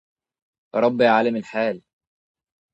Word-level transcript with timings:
يا 0.75 0.79
رب 0.79 1.01
يا 1.01 1.09
عالم 1.09 1.35
الحال 1.35 1.81